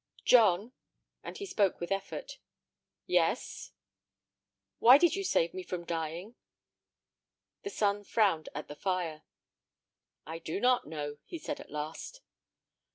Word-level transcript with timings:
"John." 0.25 0.71
And 1.23 1.37
he 1.37 1.45
spoke 1.45 1.79
with 1.79 1.91
effort. 1.91 2.39
"Yes." 3.05 3.71
"Why 4.79 4.97
did 4.97 5.15
you 5.15 5.23
save 5.23 5.53
me 5.53 5.61
from 5.61 5.85
dying?" 5.85 6.33
The 7.61 7.69
son 7.69 8.03
frowned 8.03 8.49
at 8.55 8.67
the 8.67 8.75
fire. 8.75 9.21
"I 10.25 10.39
do 10.39 10.59
not 10.59 10.87
know," 10.87 11.19
he 11.25 11.37
said, 11.37 11.59
at 11.59 11.69
last. 11.69 12.21